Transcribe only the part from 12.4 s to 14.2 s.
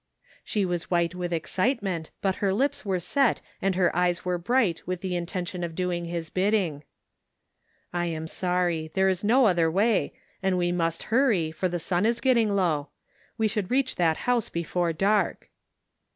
low. We should reach that